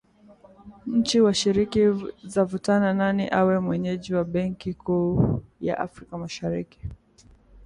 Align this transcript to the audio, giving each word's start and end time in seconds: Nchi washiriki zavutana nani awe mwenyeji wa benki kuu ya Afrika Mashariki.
Nchi 0.97 1.17
washiriki 1.25 1.81
zavutana 2.33 2.89
nani 3.01 3.25
awe 3.39 3.59
mwenyeji 3.59 4.13
wa 4.13 4.23
benki 4.25 4.73
kuu 4.73 5.41
ya 5.61 5.79
Afrika 5.79 6.17
Mashariki. 6.17 6.79